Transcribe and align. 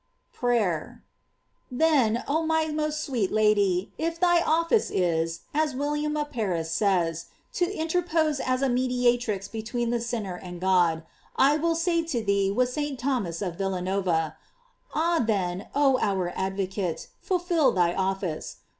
PBATEB. 0.35 1.01
Then, 1.69 2.23
oh 2.27 2.43
my 2.43 2.69
most 2.69 3.03
sweet 3.03 3.31
Lady, 3.31 3.91
if 3.99 4.19
thy 4.19 4.41
office 4.41 4.89
is, 4.89 5.41
as 5.53 5.75
William 5.75 6.17
of 6.17 6.31
Paris 6.31 6.75
eays, 6.79 7.25
to 7.53 7.71
interpose 7.71 8.39
as 8.39 8.63
a 8.63 8.67
mediatrix 8.67 9.47
between 9.47 9.91
the 9.91 10.01
sinner 10.01 10.33
and 10.37 10.59
God,* 10.59 11.03
I 11.35 11.57
will 11.57 11.75
§ay 11.75 12.09
to 12.09 12.23
thee 12.23 12.49
with 12.49 12.69
St. 12.69 12.97
Thomas 12.97 13.43
of 13.43 13.59
Villanova: 13.59 14.37
Ah, 14.95 15.19
then, 15.23 15.67
oh 15.75 15.97
ou? 16.03 16.29
advocate, 16.29 17.09
fulfil 17.19 17.71
thy 17.71 17.93
office. 17.93 18.55